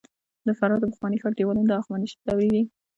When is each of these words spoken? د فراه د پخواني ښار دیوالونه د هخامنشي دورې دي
د 0.45 0.47
فراه 0.59 0.79
د 0.81 0.85
پخواني 0.91 1.17
ښار 1.21 1.33
دیوالونه 1.35 1.67
د 1.67 1.71
هخامنشي 1.79 2.17
دورې 2.27 2.47
دي 2.53 2.63